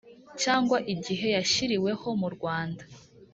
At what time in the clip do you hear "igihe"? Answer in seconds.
0.93-1.27